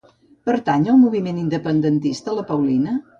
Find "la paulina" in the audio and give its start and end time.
2.39-2.95